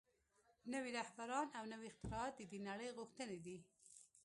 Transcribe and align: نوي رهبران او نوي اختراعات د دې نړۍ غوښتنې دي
نوي 0.73 0.91
رهبران 0.99 1.47
او 1.57 1.63
نوي 1.73 1.87
اختراعات 1.91 2.33
د 2.37 2.41
دې 2.51 2.59
نړۍ 2.69 2.89
غوښتنې 2.97 3.37
دي 3.45 3.57